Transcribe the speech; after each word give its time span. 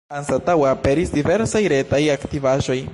Anstataŭe 0.19 0.63
aperis 0.69 1.13
diversaj 1.17 1.63
retaj 1.75 2.03
aktivaĵoj. 2.19 2.81